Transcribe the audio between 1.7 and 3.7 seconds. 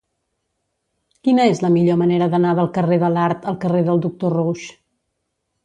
millor manera d'anar del carrer de l'Art al